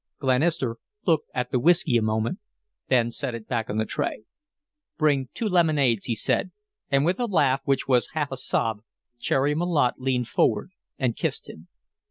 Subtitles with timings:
[0.17, 2.39] Glenister looked at the whiskey a moment,
[2.87, 4.23] then set it back on the tray.
[4.97, 6.49] "Bring two lemonades," he said,
[6.89, 8.79] and with a laugh which was half a sob
[9.19, 11.67] Cherry Malotte leaned forward and kissed him.